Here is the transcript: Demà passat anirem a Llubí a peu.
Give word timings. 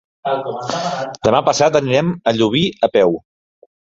Demà 1.27 1.41
passat 1.51 1.77
anirem 1.81 2.09
a 2.31 2.35
Llubí 2.39 2.63
a 2.87 2.89
peu. 2.97 3.17